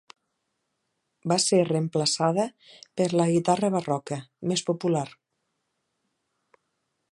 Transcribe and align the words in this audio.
Va 1.31 1.37
ser 1.43 1.59
reemplaçada 1.67 2.45
per 3.01 3.07
la 3.21 3.29
guitarra 3.33 3.71
barroca, 3.77 4.19
més 4.53 4.67
popular. 4.73 5.05